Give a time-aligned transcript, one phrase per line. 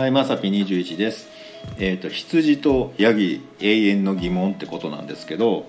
[0.00, 1.28] はい、まさぴ21です。
[1.78, 5.66] えっ、と羊とヤギ永遠の疑問ってことなんですけど、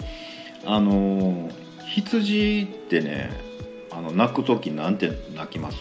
[0.65, 1.51] あのー
[1.85, 3.29] 羊ってね、
[3.91, 5.79] あの泣く時なんて泣きます？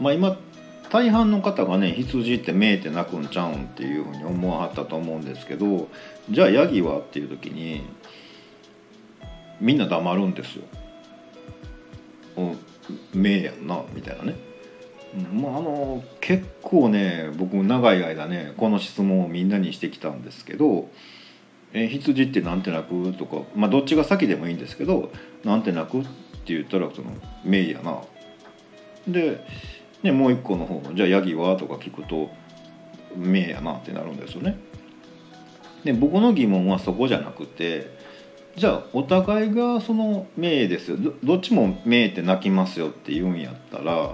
[0.00, 0.38] まあ今
[0.88, 5.88] 大半の方がね羊って目って泣くんちゃうんっていうふうに思わはったと思うんですけど、
[6.30, 7.82] じゃあヤギはっていう時に
[9.60, 10.64] みんな黙るんですよ。
[12.36, 12.54] お
[13.12, 14.53] 目やんなみたいなね。
[15.32, 20.88] まあ、あの結構ね僕長い間ねこの質問をみんなにしてきたんですけど
[21.72, 25.10] 「え羊ってなんて鳴く?」とか、まあ、どっちが先でもいいんですけど
[25.44, 26.08] 「なんて鳴く?」って
[26.52, 27.12] 言ったらその
[27.44, 27.98] 「メイやな」
[29.06, 29.44] で、
[30.02, 32.30] ね、もう一個の方「じゃあヤギは?」とか聞くと
[33.16, 34.56] 「メイやな」ってなるんですよね。
[35.84, 37.94] で僕の疑問はそこじゃなくて
[38.56, 44.12] じゃあお互いがその「メイですよ」どどっちも「メイって鳴きますよ」って言うんやったら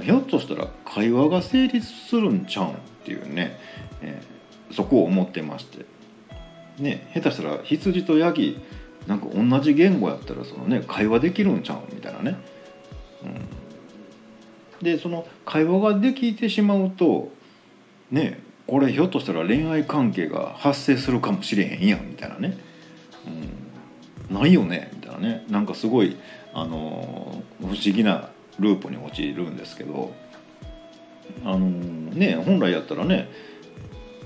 [0.00, 3.58] ひょっとしたら会話が成立するんちゃうんっていうね、
[4.00, 4.32] えー
[4.72, 5.84] そこを思ってまして。
[6.78, 8.58] ね下手したら羊とヤギ
[9.06, 12.38] なんか同じ言語やったらそのね会話できるんちゃうんみたいなね、
[13.22, 17.30] うん、でその会話ができてしまうと
[18.10, 22.56] ねこれひょっとしたら恋愛関係が発生するかもしれへんやんみたいなね、
[24.30, 25.44] うん、ないよねみたいなね。
[25.50, 26.16] なんかすごい
[26.54, 30.12] あのー不思議なループに陥るんですけど
[31.44, 33.30] あのね本来やったらね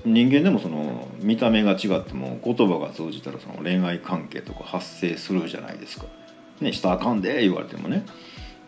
[0.05, 6.05] 人間でもその見た目が違っても言葉が通じたらその恋愛関係とか発生するじゃないですか。
[6.61, 8.05] ね、したあかんで言われてもね。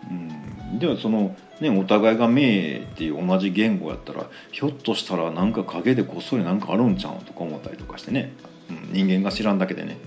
[0.09, 8.33] うん、ではその、ね、お互いが「名」っていう同じ言語やったらひょっとしたらなんか陰でこっそりなんかあるんちゃうとか思ったりとかしてね、
[8.69, 9.97] うん、人間が知らんだけでね、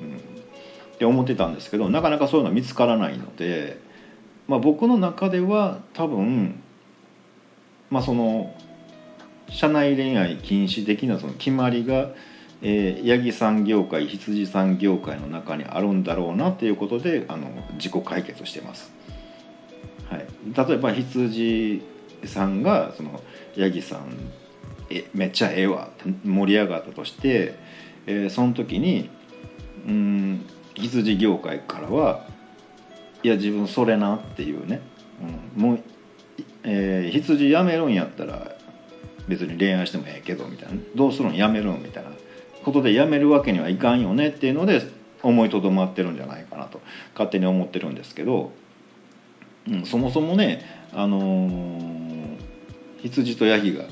[0.00, 3.78] うん、って思ってたんですけどなかなかそういうのは見つからないので、
[4.48, 6.60] まあ、僕の中では多分
[7.90, 8.54] まあその
[9.50, 12.10] 社内恋愛禁止的なその決まりが、
[12.62, 18.90] えー、ヤギ産業界羊産業界の中にあるんだろうなっていうことであの自己解決してます。
[20.10, 20.26] はい、
[20.68, 21.82] 例えば羊
[22.24, 23.22] さんがその
[23.56, 24.00] ヤギさん
[24.90, 27.54] えめっちゃええわって盛り上がったとして、
[28.06, 29.10] えーその時に
[29.86, 32.26] うん羊業界からは
[33.22, 34.80] いや自分それなっていうね、
[35.56, 35.80] うん、もう、
[36.64, 38.56] えー羊やめるんやったら
[39.26, 40.80] 別に恋愛してもええけどみたいな。
[40.94, 42.10] どうするんやめるんみたいな
[42.64, 44.82] ことでやめるわけにはいかんよねっていうので
[45.22, 46.80] 思いとどまってるんじゃないかなと。
[47.14, 48.52] 勝手に思ってるんですけど、
[49.68, 51.98] うん、そもそもねあのー
[53.02, 53.84] 羊とヤギが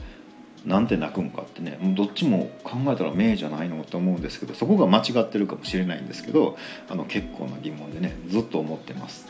[0.67, 9.27] なんて泣くんかってねもうどっちも考えたら名じゃないのと思うんですけどそこが間違ってるかもしれないんですけどあの結構な疑問でねずっと思ってます。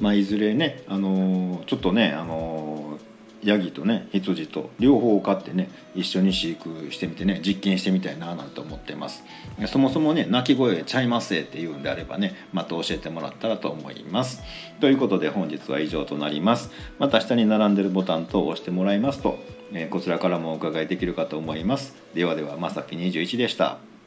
[0.00, 3.07] まあ、いずれね、あのーちょっとね、あのー
[3.42, 9.24] ヤギとね羊と両方を飼ってね一緒に飼育してみてね実験してみたいななんて思ってます。
[9.66, 14.42] そもそもね鳴き声ちゃいますえっていうんであればねまた教えてもらったらと思います。
[14.80, 16.70] ということで本日は以上となります。
[16.98, 19.38] また下に並んでるボタンと押してもらいますと、
[19.72, 21.94] えーこちらからもお伺いできるかと思います。
[22.14, 23.97] ではではまさぴ21でした。